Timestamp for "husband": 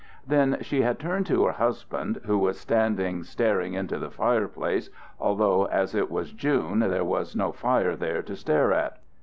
1.51-2.21